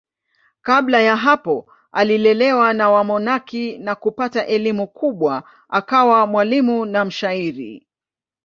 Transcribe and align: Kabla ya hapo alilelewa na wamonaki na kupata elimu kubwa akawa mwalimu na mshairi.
Kabla 0.61 1.01
ya 1.01 1.15
hapo 1.15 1.69
alilelewa 1.91 2.73
na 2.73 2.89
wamonaki 2.89 3.77
na 3.77 3.95
kupata 3.95 4.45
elimu 4.45 4.87
kubwa 4.87 5.43
akawa 5.69 6.27
mwalimu 6.27 6.85
na 6.85 7.05
mshairi. 7.05 7.87